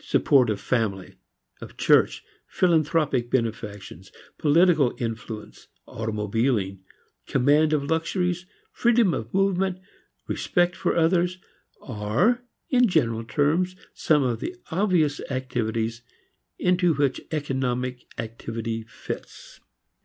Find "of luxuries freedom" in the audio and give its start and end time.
7.72-9.12